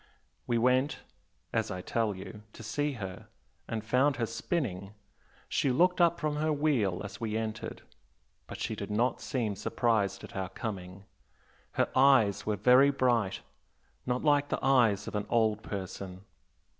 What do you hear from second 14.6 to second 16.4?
eyes of an old person.